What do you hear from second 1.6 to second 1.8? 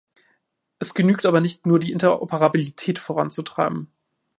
nur